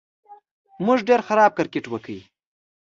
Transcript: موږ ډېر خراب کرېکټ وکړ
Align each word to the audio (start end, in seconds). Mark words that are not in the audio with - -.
موږ 0.85 0.99
ډېر 1.07 1.19
خراب 1.27 1.51
کرېکټ 1.57 1.85
وکړ 1.89 2.17